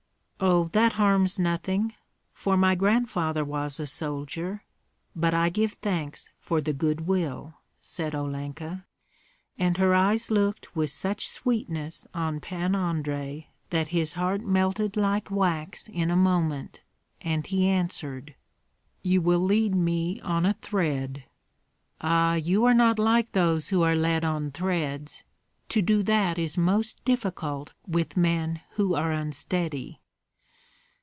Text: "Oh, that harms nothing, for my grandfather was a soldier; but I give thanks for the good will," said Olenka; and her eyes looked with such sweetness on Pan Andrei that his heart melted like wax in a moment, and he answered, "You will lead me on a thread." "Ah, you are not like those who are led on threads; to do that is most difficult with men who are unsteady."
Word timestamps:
"Oh, 0.43 0.63
that 0.69 0.93
harms 0.93 1.37
nothing, 1.39 1.93
for 2.33 2.57
my 2.57 2.73
grandfather 2.73 3.45
was 3.45 3.79
a 3.79 3.85
soldier; 3.85 4.63
but 5.15 5.35
I 5.35 5.49
give 5.49 5.73
thanks 5.73 6.31
for 6.39 6.59
the 6.61 6.73
good 6.73 7.01
will," 7.05 7.53
said 7.79 8.15
Olenka; 8.15 8.85
and 9.59 9.77
her 9.77 9.93
eyes 9.93 10.31
looked 10.31 10.75
with 10.75 10.89
such 10.89 11.27
sweetness 11.27 12.07
on 12.15 12.39
Pan 12.39 12.73
Andrei 12.73 13.49
that 13.69 13.89
his 13.89 14.13
heart 14.13 14.41
melted 14.41 14.97
like 14.97 15.29
wax 15.29 15.87
in 15.87 16.09
a 16.09 16.15
moment, 16.15 16.81
and 17.21 17.45
he 17.45 17.67
answered, 17.67 18.33
"You 19.03 19.21
will 19.21 19.41
lead 19.41 19.75
me 19.75 20.19
on 20.21 20.47
a 20.47 20.53
thread." 20.55 21.25
"Ah, 22.01 22.33
you 22.33 22.65
are 22.65 22.73
not 22.73 22.97
like 22.97 23.33
those 23.33 23.69
who 23.69 23.83
are 23.83 23.95
led 23.95 24.25
on 24.25 24.49
threads; 24.49 25.23
to 25.69 25.83
do 25.83 26.01
that 26.01 26.39
is 26.39 26.57
most 26.57 27.05
difficult 27.05 27.73
with 27.85 28.17
men 28.17 28.61
who 28.71 28.95
are 28.95 29.11
unsteady." 29.11 29.99